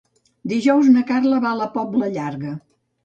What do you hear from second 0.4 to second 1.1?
Dijous na